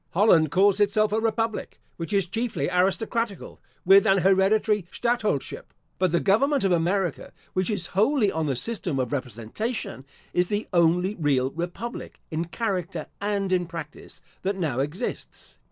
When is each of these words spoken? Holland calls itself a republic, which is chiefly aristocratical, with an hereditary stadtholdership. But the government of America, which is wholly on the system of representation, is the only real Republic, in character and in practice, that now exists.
Holland 0.13 0.49
calls 0.49 0.79
itself 0.79 1.11
a 1.11 1.19
republic, 1.21 1.79
which 1.97 2.11
is 2.11 2.25
chiefly 2.25 2.67
aristocratical, 2.71 3.61
with 3.85 4.07
an 4.07 4.17
hereditary 4.17 4.87
stadtholdership. 4.91 5.65
But 5.99 6.11
the 6.11 6.19
government 6.19 6.63
of 6.63 6.71
America, 6.71 7.31
which 7.53 7.69
is 7.69 7.85
wholly 7.93 8.31
on 8.31 8.47
the 8.47 8.55
system 8.55 8.97
of 8.97 9.13
representation, 9.13 10.03
is 10.33 10.47
the 10.47 10.67
only 10.73 11.13
real 11.13 11.51
Republic, 11.51 12.19
in 12.31 12.45
character 12.45 13.05
and 13.21 13.51
in 13.51 13.67
practice, 13.67 14.21
that 14.41 14.55
now 14.55 14.79
exists. 14.79 15.59